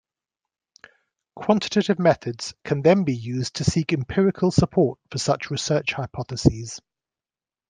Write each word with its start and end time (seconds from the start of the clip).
Quantitative 1.35 1.99
methods 1.99 2.55
can 2.63 2.81
then 2.81 3.03
be 3.03 3.15
used 3.15 3.57
to 3.57 3.63
seek 3.63 3.93
empirical 3.93 4.49
support 4.49 4.97
for 5.11 5.19
such 5.19 5.51
research 5.51 5.93
hypotheses. 5.93 6.81